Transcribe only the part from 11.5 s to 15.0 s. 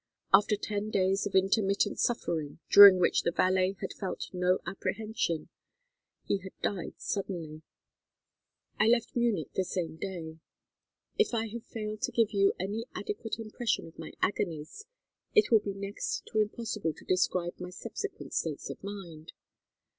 failed to give you any adequate impression of my agonies,